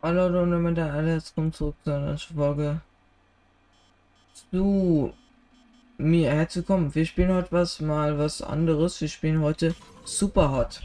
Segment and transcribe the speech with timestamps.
[0.00, 2.80] Hallo und damit alles kommt zurück zu einer Folge
[4.32, 5.12] zu
[5.96, 6.94] mir herzlich willkommen.
[6.94, 9.00] Wir spielen heute was mal was anderes.
[9.00, 9.74] Wir spielen heute
[10.04, 10.82] Super Hot.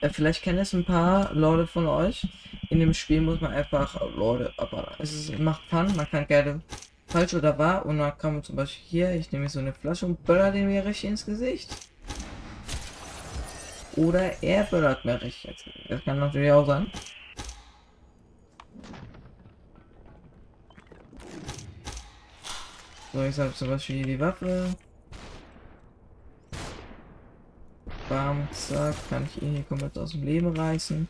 [0.00, 2.26] Äh, vielleicht kennen es ein paar Leute von euch.
[2.68, 5.94] In dem Spiel muss man einfach Leute, aber es ist, macht Fun.
[5.94, 6.60] Man kann gerne
[7.06, 10.04] falsch oder wahr und dann kann man zum Beispiel hier, ich nehme so eine Flasche
[10.04, 11.76] und böller den mir richtig ins Gesicht.
[13.94, 15.64] Oder er böllert mir richtig.
[15.88, 16.90] Das kann natürlich auch sein.
[23.18, 24.76] So, ich habe zum Beispiel die Waffe.
[28.08, 31.08] Bam, zack, kann ich ihn hier komplett aus dem Leben reißen.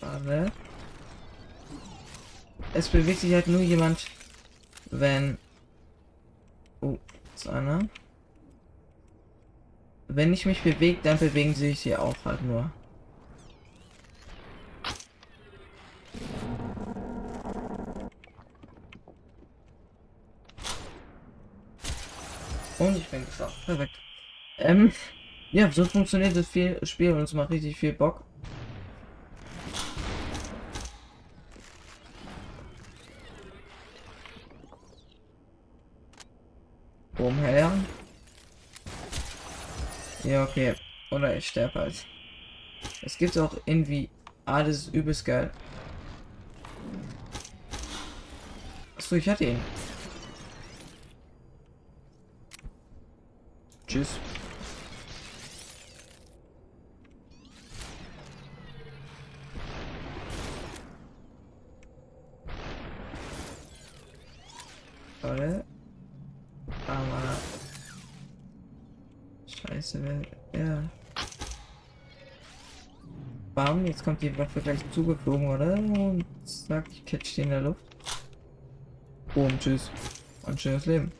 [0.00, 0.52] Warte.
[2.74, 4.06] Es bewegt sich halt nur jemand,
[4.90, 5.38] wenn...
[6.82, 6.98] Oh,
[7.34, 7.88] ist einer.
[10.08, 12.70] Wenn ich mich bewege, dann bewegen sie sich hier auch halt nur.
[23.18, 23.66] Bin geschafft.
[23.66, 23.98] Perfekt.
[24.58, 24.92] Ähm,
[25.50, 28.22] ja, so funktioniert das viel Spiel und es macht richtig viel Bock.
[37.18, 37.72] Umher.
[40.22, 40.74] Ja, okay.
[41.10, 42.06] Oder ich sterbe halt.
[43.02, 44.08] Es gibt auch irgendwie
[44.44, 45.50] alles übelst geil.
[48.96, 49.60] Achso, ich hatte ihn.
[53.88, 54.20] Tschüss.
[65.22, 65.64] Warte.
[66.86, 67.36] Aber.
[69.46, 70.60] Scheiße, wer.
[70.60, 70.82] Ja.
[73.54, 75.72] Bam, jetzt kommt die Waffe gleich zugeflogen, oder?
[75.72, 77.80] Und sagt, ich catch die in der Luft.
[79.34, 79.90] Boom, tschüss.
[80.44, 81.10] Ein schönes Leben.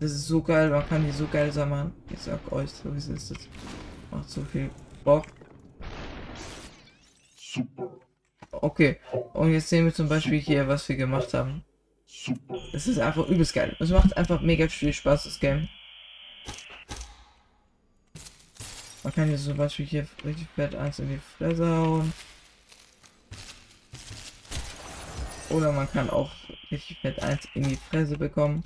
[0.00, 1.92] Das ist so geil, man kann die so geil sammeln.
[2.10, 3.30] Ich sag euch, so wie es ist.
[3.30, 3.38] Das
[4.10, 4.70] macht so viel
[5.04, 5.24] Bock.
[7.36, 7.90] Super.
[8.50, 8.98] Okay,
[9.32, 11.64] und jetzt sehen wir zum Beispiel hier, was wir gemacht haben.
[12.06, 12.58] Super.
[12.72, 13.76] Es ist einfach übelst geil.
[13.78, 15.68] Es macht einfach mega viel Spaß, das Game.
[19.02, 22.12] Man kann hier zum Beispiel hier richtig fett eins in die Fresse hauen.
[25.50, 26.32] Oder man kann auch
[26.70, 28.64] richtig fett eins in die Fresse bekommen.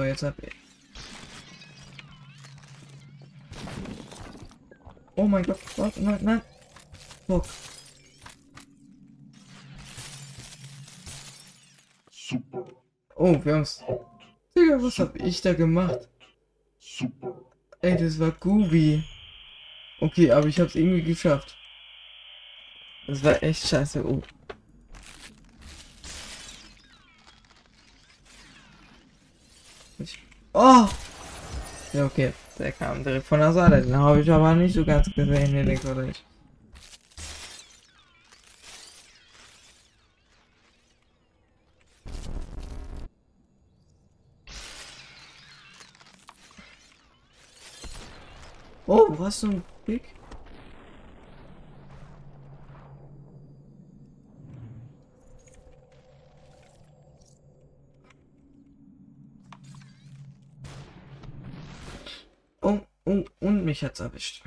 [0.00, 0.54] So, jetzt hab ich.
[5.14, 5.94] Oh mein Gott, was?
[5.98, 6.40] Nein, nein.
[7.26, 7.44] Fuck.
[12.10, 12.66] Super.
[13.14, 13.84] Oh, wir haben's.
[14.56, 16.08] Digga, was hab ich da gemacht?
[16.78, 17.38] Super.
[17.82, 19.04] Ey, das war Gubi.
[20.00, 21.58] Okay, aber ich hab's irgendwie geschafft.
[23.06, 24.02] Das war echt scheiße.
[24.02, 24.22] Oh.
[30.54, 30.88] Oh!
[31.92, 32.32] Ja, okay.
[32.58, 33.82] Der kam direkt von der Seite.
[33.82, 36.24] Den habe ich aber nicht so ganz gesehen, den links oder nicht.
[48.86, 49.62] Oh, was so ein?
[63.10, 64.42] Und, und mich hat's erwischt.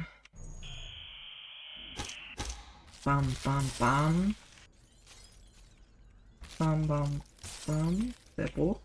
[3.04, 4.36] Bam, bam, bam.
[6.60, 7.22] Bam, bam,
[7.66, 8.14] bam.
[8.38, 8.80] Der Bruch.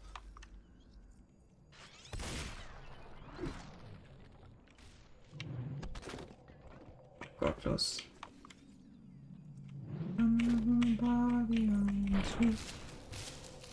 [7.39, 7.99] Gottlos.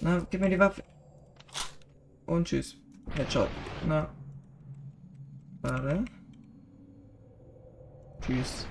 [0.01, 0.83] Na, gib mir die Waffe.
[2.25, 2.75] Und tschüss.
[3.15, 3.49] Headshot.
[3.87, 4.09] Na.
[5.61, 6.05] Warte.
[8.25, 8.65] Tschüss.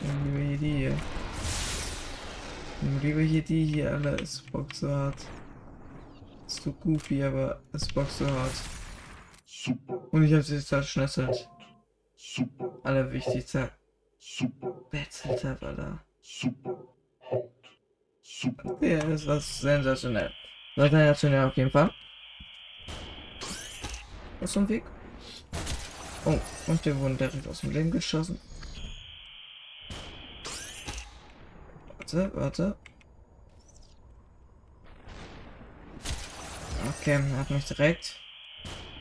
[0.00, 0.96] Wir hier die hier.
[2.80, 4.16] Nehmen wir hier die hier alle.
[4.16, 5.26] Es bockt so hart.
[6.46, 8.52] Ist so goofy, aber es bockt so hart.
[9.44, 10.00] Super.
[10.12, 11.46] Und ich habe sie jetzt verschnetzelt.
[12.32, 12.78] Super.
[12.84, 13.72] Allerwichtigster
[14.18, 14.70] Super.
[14.92, 15.98] Battle-Tab, Alter.
[16.20, 16.78] Super.
[17.28, 17.50] Hot.
[18.22, 18.76] Super.
[18.80, 20.32] Ja, das war sensationell.
[20.76, 21.90] Sensationell auf jeden Fall.
[24.38, 24.84] Was zum Weg?
[26.24, 26.38] Oh,
[26.68, 28.38] und wir wurden direkt aus dem Leben geschossen.
[31.98, 32.76] Warte, warte.
[37.00, 38.20] Okay, hat mich direkt.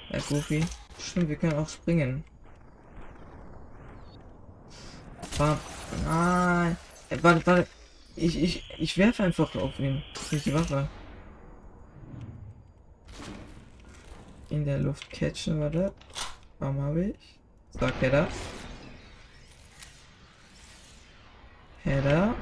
[0.10, 0.66] Ja, Goofy.
[0.98, 2.24] Stimmt, wir können auch springen.
[5.40, 5.58] Bam.
[6.04, 6.76] Nein.
[7.10, 7.68] Äh, warte, warte.
[8.18, 10.04] Ich, ich, ich werfe einfach auf ihn.
[10.32, 10.90] Nicht die Waffe.
[14.50, 15.94] In der Luft catchen, warte.
[16.60, 17.40] Warum habe ich?
[17.72, 18.28] Sag Header.
[21.86, 22.36] Header.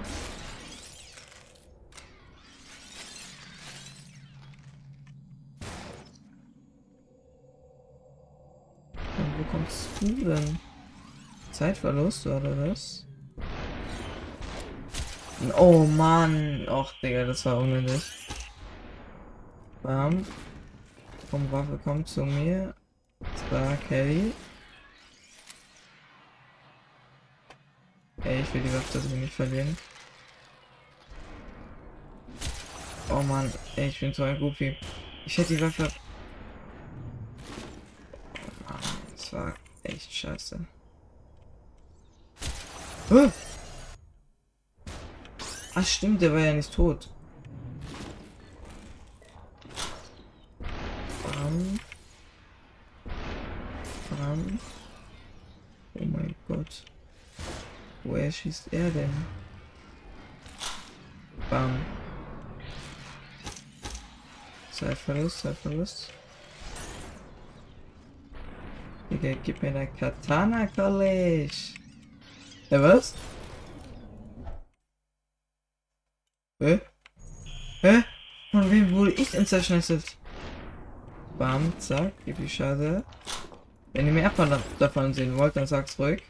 [9.18, 10.67] Und wo kommst du denn?
[11.58, 13.04] Zeitverlust oder was?
[15.58, 16.68] Oh Mann.
[16.70, 18.04] Och, Digga, das war unnötig.
[19.82, 20.24] Bam.
[21.32, 22.76] Komm, Waffe kommt zu mir.
[23.48, 24.34] Star Kelly.
[28.24, 29.76] Ey, ich will die Waffe das nicht verlieren.
[33.10, 34.78] Oh Mann, ey, ich bin so ein Goofy.
[35.26, 35.88] Ich hätte die Waffe.
[38.36, 38.80] Oh Mann,
[39.12, 40.77] das war echt scheiße.
[43.10, 43.32] Ach
[45.86, 47.10] stimmt, der war ja nicht tot.
[51.24, 51.80] Bam.
[54.10, 54.60] Bam.
[55.94, 56.84] Oh mein Gott.
[58.04, 59.26] Woher schießt er denn?
[61.50, 61.80] Bam.
[64.72, 66.12] Zeitverlust, Zeitverlust.
[69.10, 71.77] Digga, gib mir dein Katana, College.
[72.70, 73.14] Ja, was?
[76.60, 76.82] Hä?
[77.82, 78.04] Hä?
[78.52, 80.18] Von wem wurde ich denn zerschnitzelt?
[81.38, 83.06] Bam, zack, gib die Scheiße.
[83.94, 84.50] Wenn ihr mehr von,
[84.80, 86.24] davon sehen wollt, dann sagt's ruhig.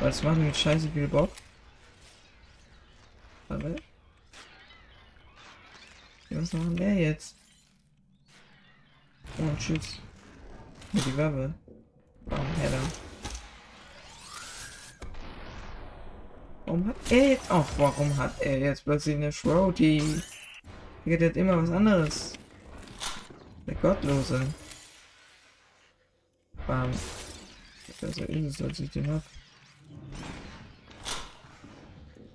[0.00, 1.30] Weil es macht mit scheiße viel Bock.
[3.48, 3.76] Aber.
[6.30, 7.36] Was machen der jetzt?
[9.36, 10.00] Und tschüss.
[10.92, 11.52] Mit die Waffe.
[12.26, 13.13] Bam, Header.
[16.74, 17.66] Warum hat er jetzt auch?
[17.78, 20.20] Warum hat er jetzt plötzlich eine Shroudie?
[21.04, 22.32] Der hat immer was anderes.
[23.64, 24.44] Der Gottlose.
[26.66, 26.90] Bam.
[28.00, 29.22] Besser ist es, als ich den hab.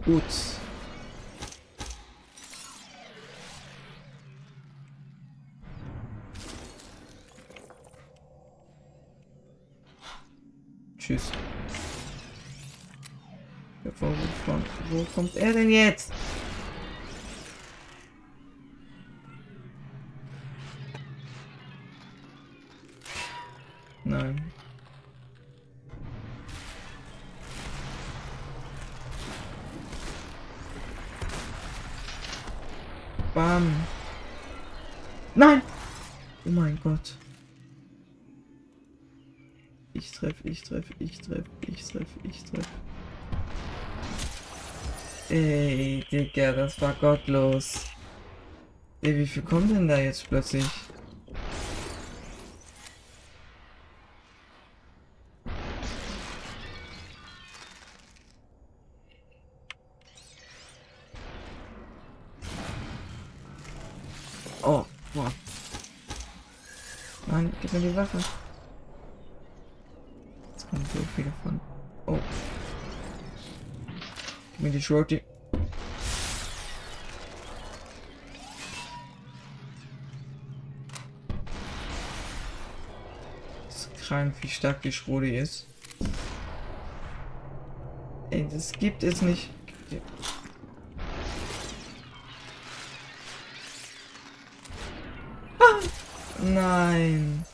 [0.05, 0.23] Gut.
[10.97, 11.29] Tschüss.
[13.99, 14.59] Wo, wo,
[14.91, 16.13] wo kommt er denn jetzt?
[24.05, 24.41] Nein.
[33.33, 33.75] Bam.
[35.35, 35.61] Nein!
[36.45, 37.15] Oh mein Gott.
[39.93, 42.88] Ich treffe, ich treffe, ich treffe, ich treffe, ich treffe.
[45.31, 47.85] Ey, Digga, das war gottlos.
[49.03, 50.65] Ey, wie viel kommt denn da jetzt plötzlich?
[64.63, 64.83] Oh,
[65.13, 65.31] boah.
[67.27, 68.17] Mann, gib mir die Waffe.
[70.51, 71.59] Jetzt kommen so viele von.
[72.07, 72.17] Oh.
[74.59, 75.21] Mir die.
[83.67, 85.65] Das ist krank, wie stark die Schrodi ist.
[88.31, 89.49] Ey, das gibt es nicht.
[95.57, 95.79] Ah,
[96.41, 97.45] Nein.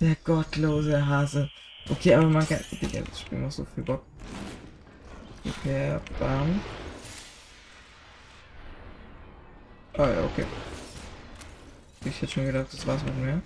[0.00, 1.48] Der gottlose Hase.
[1.88, 2.60] Okay, aber man kann.
[2.82, 4.04] Digga, das Spiel macht so viel Bock.
[5.48, 6.60] Okay, bam.
[9.96, 10.44] Ah ja, okay.
[12.04, 13.40] Ich hätte schon gedacht, das war's mit mir.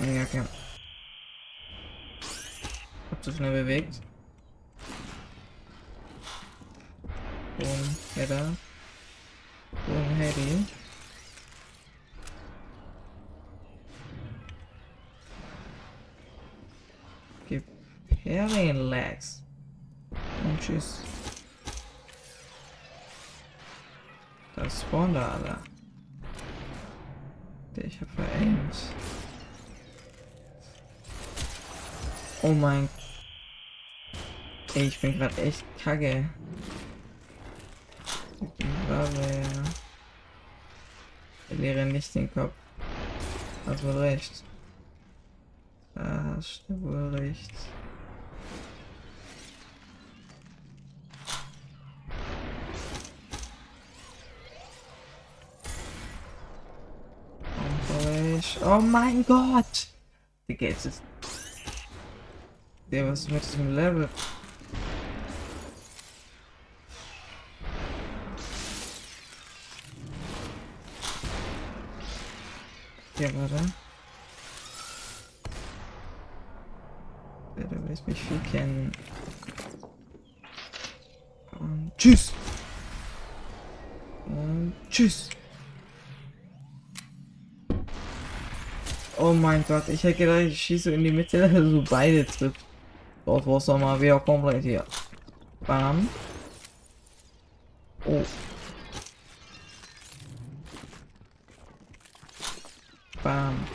[0.00, 0.42] Ja, okay.
[3.10, 4.00] Hab zu schnell bewegt.
[7.58, 8.56] Und Header.
[9.86, 10.64] Und Heady.
[17.48, 17.64] Gib
[18.24, 19.40] Relax.
[19.40, 19.45] Und
[20.66, 21.00] tschüss.
[24.56, 25.58] Das da alle.
[27.76, 28.76] Ich hab veraimt.
[32.42, 32.88] Oh mein.
[34.74, 36.28] Ey, ich bin gerade echt kacke.
[41.48, 42.52] Verliere nicht den Kopf.
[43.82, 44.42] Wohl recht.
[45.94, 47.52] Da hast du wohl recht.
[58.64, 59.86] Oh mein Gott!
[60.48, 61.02] Digga, jetzt ist.
[62.90, 64.08] Der was ist mit diesem Level?
[73.18, 73.72] Ja, warte.
[77.56, 78.92] Ja, du willst mich viel kennen.
[81.58, 82.32] Und tschüss.
[84.26, 85.30] Und tschüss.
[89.18, 92.60] Oh mein Gott, ich hätte gedacht, ich schieße in die Mitte, dass du beide trifft.
[93.24, 94.84] Dort war es mal wieder komplett hier.
[95.66, 96.08] Bam.
[98.04, 98.22] Oh.
[103.22, 103.66] Bam.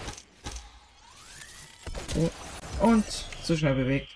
[2.15, 2.85] Oh.
[2.85, 3.05] Und
[3.43, 4.09] zu schnell bewegt.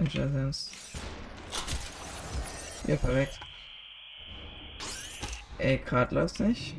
[0.00, 0.70] Den Jasons.
[2.86, 3.38] Ja, perfekt.
[5.58, 6.74] Ey, gerade läuft's nicht.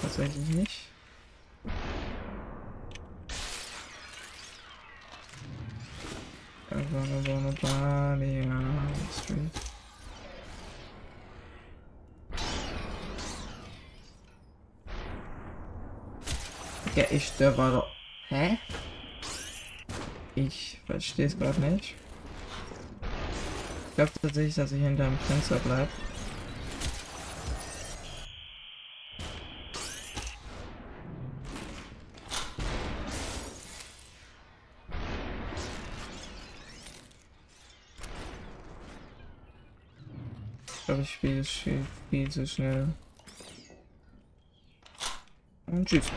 [0.00, 0.88] Tatsächlich nicht.
[6.70, 9.50] I wanna wanna body on the street.
[16.94, 17.32] Ja, ich
[17.72, 17.88] doch.
[18.28, 18.58] Hä?
[20.36, 21.94] Ich verstehe es gerade nicht.
[23.90, 25.88] Ich glaube tatsächlich, dass ich hinter dem Fenster bleibe.
[40.66, 41.10] Ich glaube, ich
[41.50, 42.88] spiele viel zu schnell.
[45.66, 46.10] Und tschüss.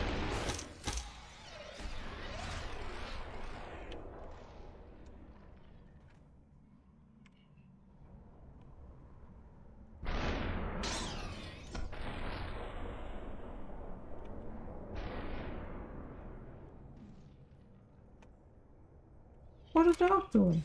[19.77, 20.55] What a doctor.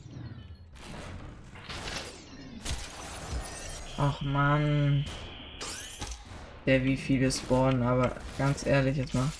[3.99, 5.05] Ach man.
[6.65, 9.31] Der wie viele spawnen, aber ganz ehrlich jetzt mal.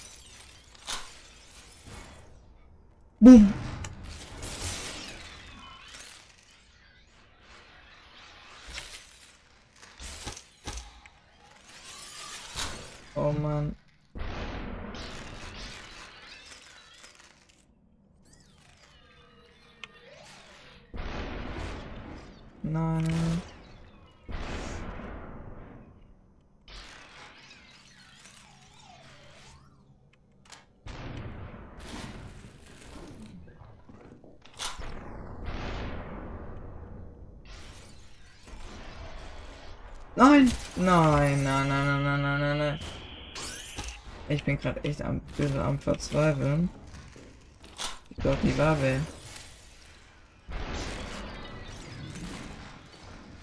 [3.19, 3.51] Boom.
[13.15, 13.75] Oh man.
[22.63, 23.43] Nein.
[40.15, 40.53] Nein!
[40.77, 42.79] Nein, nein, nein, nein, nein, nein, nein, nein.
[44.29, 46.71] Ich bin gerade echt am, bisschen am Verzweifeln.
[48.11, 49.01] Ich glaube, die Waffe.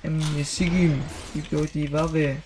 [0.09, 1.03] Ähm, Sigim,
[1.35, 2.37] gib doch die Waffe.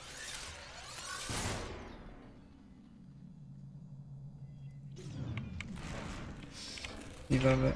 [7.30, 7.74] Die Waffe.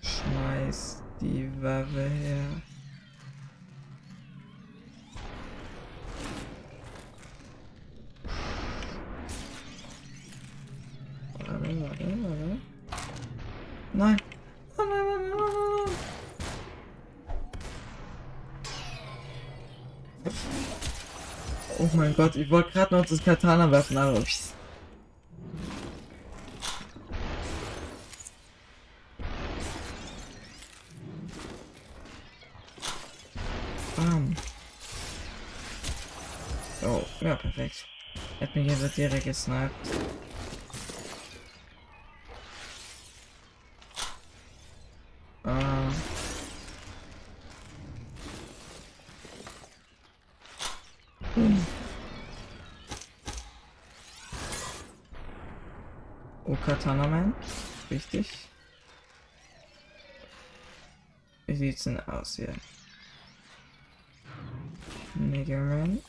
[0.00, 2.62] Schmeiß die Waffe her.
[11.40, 12.60] Warte, warte, warte.
[13.92, 14.16] Nein.
[14.78, 15.76] Nein, nein, nein, nein, nein, nein.
[21.78, 24.40] Oh mein Gott, ich wollte gerade noch das Katana werfen, aber ich...
[33.96, 34.34] Bam.
[36.82, 37.84] Oh, ja, perfekt.
[38.40, 39.70] Er hat mich jetzt direkt gesniped.
[45.44, 45.90] Ah.
[56.48, 57.34] Oh, Katana Man.
[57.90, 58.48] Richtig.
[61.86, 62.52] Denn aus hier?
[65.14, 66.02] Mega Man.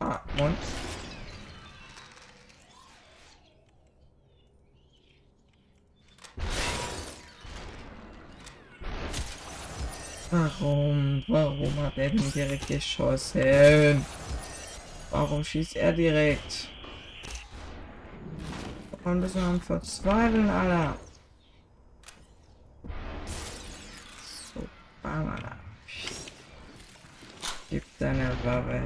[0.00, 0.56] Ah, und?
[10.30, 11.22] Warum?
[11.28, 14.06] Warum hat er denn direkt geschossen?
[15.10, 16.68] Warum schießt er direkt?
[19.04, 21.05] Und ist am Verzweifeln, Alter.
[25.06, 25.56] Alter.
[27.70, 28.80] Gib deine Waffe.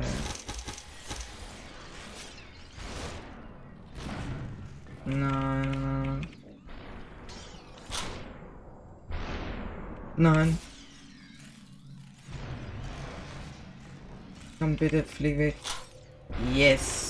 [5.06, 6.26] Nein.
[10.16, 10.58] Nein.
[14.58, 15.54] Komm bitte, flieg weg.
[16.52, 17.09] Yes.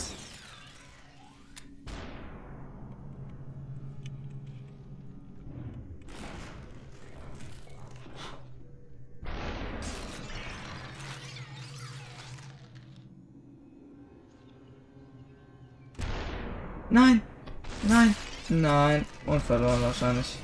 [16.90, 17.23] Nein.
[17.88, 18.14] Nein.
[18.49, 19.06] Nein.
[19.25, 20.37] Und verloren wahrscheinlich.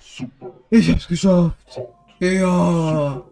[0.00, 0.54] Super.
[0.70, 1.80] Ich hab's geschafft.
[2.18, 3.22] Ja.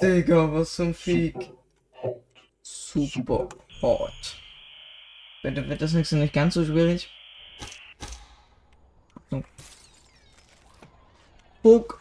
[0.00, 1.52] Digga, was zum Fick.
[2.62, 3.48] Super
[3.80, 4.36] hot.
[5.42, 7.08] Bitte wird das nächste nicht ganz so schwierig.
[9.30, 9.42] So.
[11.64, 12.00] Huck.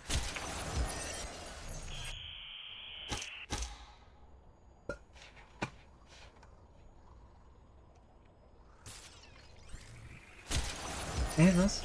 [11.37, 11.83] Hä, was?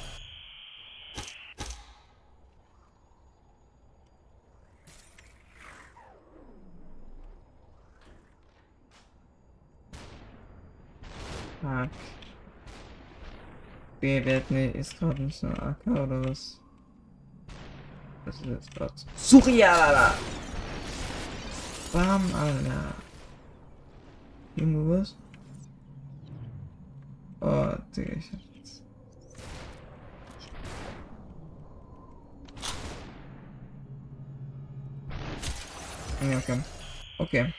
[11.61, 11.89] Fuck.
[14.01, 16.59] Wer hat ne, ist gerade nicht so AK oder was?
[18.27, 18.93] Was ist jetzt gerade?
[19.15, 20.13] Surya!
[21.93, 22.93] Bam, Alter.
[24.57, 25.15] Irgendwo was?
[27.39, 28.83] Oh, Digga, ich hab jetzt.
[36.29, 36.61] Ja, okay.
[37.19, 37.53] Okay.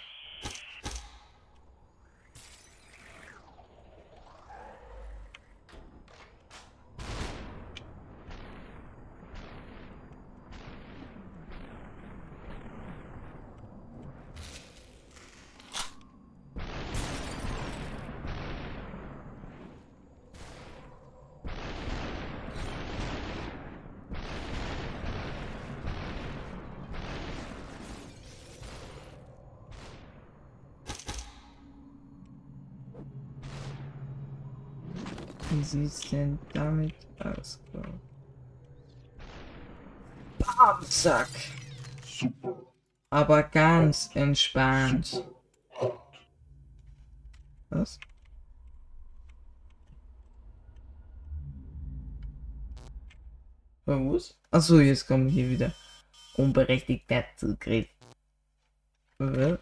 [35.50, 37.58] Wie sieht's denn damit aus?
[40.38, 41.28] Bam, zack.
[42.04, 42.56] Super.
[43.10, 45.24] Aber ganz entspannt.
[47.70, 47.98] Was?
[53.86, 54.38] Was?
[54.50, 55.74] Achso, jetzt kommen hier wieder
[56.36, 57.88] unberechtigter Zugriff.
[59.18, 59.56] Äh.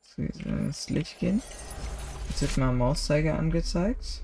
[0.00, 1.42] So, jetzt mal ins Licht gehen.
[2.28, 4.22] Jetzt wird mal Mauszeiger angezeigt.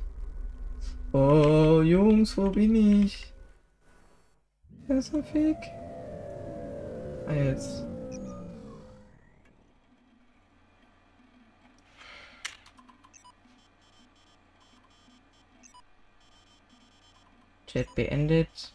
[1.13, 3.33] Oh, Jungs, wo bin ich?
[4.87, 5.57] Wer ist ein Fick?
[7.27, 7.85] Ah, jetzt.
[17.67, 18.73] Chat beendet.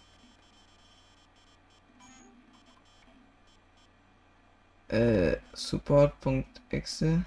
[4.88, 7.26] Äh, support.exe.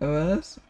[0.00, 0.60] Was?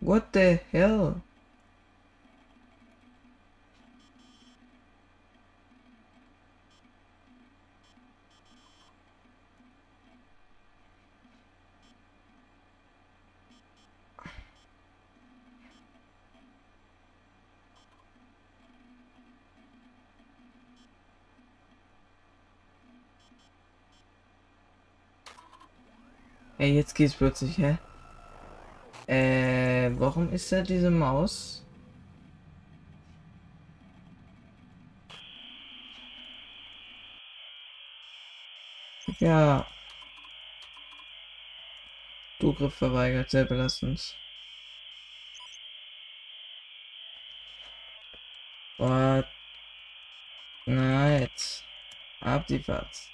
[0.00, 1.22] What the hell?
[26.58, 27.78] Ey, jetzt geht's plötzlich, hä?
[29.06, 31.64] Äh, warum ist da diese Maus?
[39.20, 39.66] Ja.
[42.40, 44.14] Zugriff verweigert, sehr belastend.
[48.78, 49.26] What?
[50.66, 51.64] Na, jetzt.
[52.20, 53.13] Ab die Fahrt.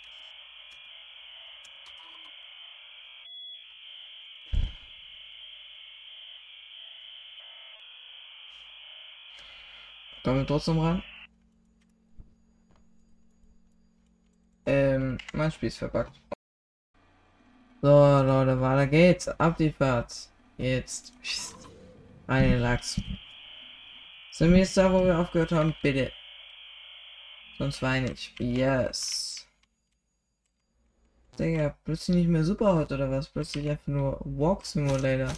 [10.31, 11.03] Kommen wir trotzdem ran?
[14.65, 16.21] Ähm, mein Spiel ist verpackt.
[17.83, 19.27] So, Leute, weiter geht's.
[19.27, 20.29] Ab die Fahrt.
[20.57, 21.13] Jetzt.
[22.29, 23.03] Den Lachs.
[24.31, 25.75] Sind wir jetzt da, wo wir aufgehört haben?
[25.83, 26.13] Bitte.
[27.59, 28.33] Sonst weine ich.
[28.39, 29.49] Yes.
[31.41, 33.29] Digga, plötzlich nicht mehr super hot oder was?
[33.29, 35.33] Plötzlich einfach nur Walk Simulator.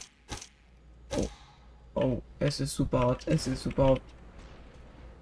[1.17, 1.31] Oh.
[1.95, 3.27] Oh, es ist super hot.
[3.27, 4.03] Es ist super hot.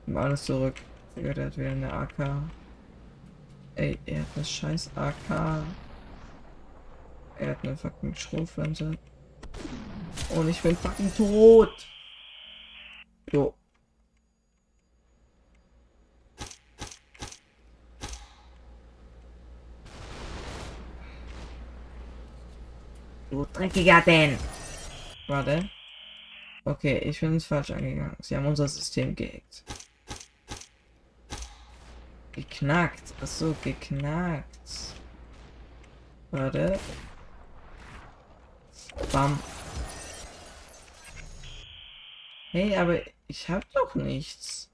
[0.06, 0.74] Mal alles zurück.
[1.16, 2.42] Digga, der hat wieder eine AK.
[3.76, 5.64] Ey, er hat das scheiß AK.
[7.38, 8.98] Er hat eine fucking Schrotflinte.
[10.34, 11.86] Und ich bin fucking tot.
[13.32, 13.54] Jo.
[23.30, 24.36] Du dreckiger denn.
[25.28, 25.70] Warte.
[26.64, 28.16] Okay, ich bin falsch angegangen.
[28.20, 29.64] Sie haben unser System gehackt.
[32.32, 33.12] Geknackt.
[33.20, 34.94] Achso, geknackt.
[36.30, 36.78] Warte.
[39.12, 39.38] Bam.
[42.52, 44.69] Hey, aber ich hab doch nichts.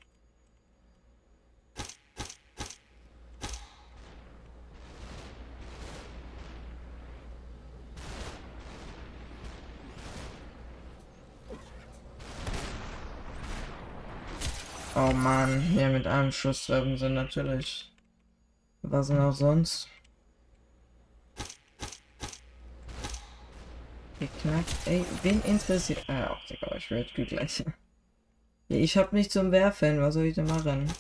[14.99, 17.93] Oh Mann, ja mit einem Schuss treffen sind natürlich.
[18.81, 19.89] Was denn auch sonst?
[24.19, 24.75] Geknackt.
[24.87, 26.03] Ey, wen interessiert.
[26.09, 27.63] Ah, auch Digga, ich werde gleich.
[28.69, 30.91] Ich hab nicht zum Werfen, was soll ich denn machen?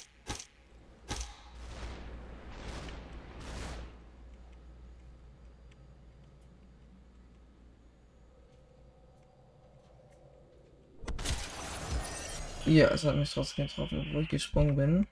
[12.76, 15.06] Ja, es hat mich trotzdem getroffen, wo ich gesprungen bin.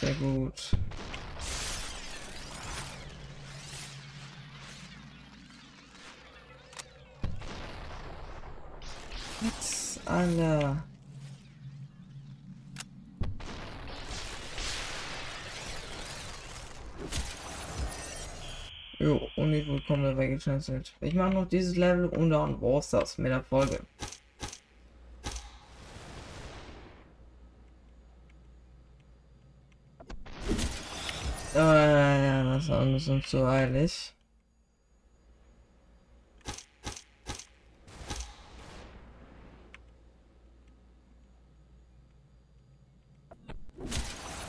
[0.00, 0.70] Sehr gut.
[9.42, 10.84] Jetzt, Alter.
[19.00, 20.92] Jo, und ich willkommen weggecancelt.
[21.00, 23.78] Ich mache noch dieses Level und dann war's das mit der Folge.
[31.54, 34.12] Äh, ja, das war ein bisschen zu eilig.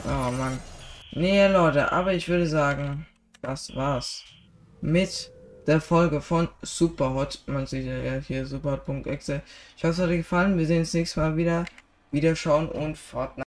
[0.05, 0.59] Oh Mann.
[1.11, 3.05] Nee, Leute, aber ich würde sagen,
[3.41, 4.23] das war's
[4.81, 5.31] mit
[5.67, 7.43] der Folge von Superhot.
[7.45, 9.41] Man sieht ja hier superhot.exe.
[9.77, 10.57] Ich hoffe, es hat euch gefallen.
[10.57, 11.65] Wir sehen uns nächstes Mal wieder.
[12.11, 13.48] Wiederschauen und Fortnite.